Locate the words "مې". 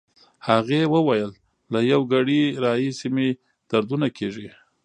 3.15-3.29